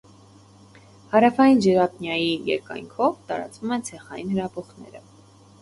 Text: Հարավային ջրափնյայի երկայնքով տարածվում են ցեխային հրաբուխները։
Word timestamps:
Հարավային 1.11 1.61
ջրափնյայի 1.65 2.31
երկայնքով 2.53 3.21
տարածվում 3.33 3.77
են 3.79 3.89
ցեխային 3.91 4.33
հրաբուխները։ 4.37 5.05